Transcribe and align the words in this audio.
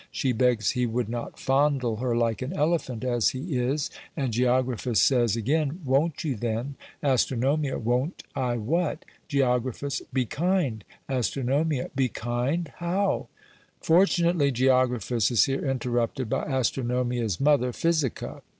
She 0.11 0.31
begs 0.31 0.71
he 0.71 0.87
would 0.87 1.09
not 1.09 1.37
fondle 1.37 1.97
her 1.97 2.15
like 2.15 2.41
an 2.41 2.53
elephant 2.53 3.03
as 3.03 3.29
he 3.29 3.55
is; 3.59 3.91
and 4.17 4.33
Geographus 4.33 4.99
says 4.99 5.35
again, 5.35 5.79
"Won't 5.85 6.23
you 6.23 6.35
then?" 6.35 6.73
Ast. 7.03 7.31
Won't 7.31 8.23
I 8.35 8.57
what? 8.57 9.05
Geo. 9.27 9.59
Be 10.11 10.25
kinde? 10.25 10.83
Ast. 11.07 11.35
Be 11.93 12.09
kinde! 12.09 12.67
How?" 12.77 13.27
Fortunately 13.79 14.51
Geographus 14.51 15.29
is 15.29 15.43
here 15.43 15.63
interrupted 15.63 16.27
by 16.31 16.45
Astronomia's 16.45 17.39
mother 17.39 17.71
Physica. 17.71 18.41